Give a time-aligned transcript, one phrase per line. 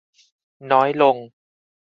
[0.71, 1.17] น้อยลง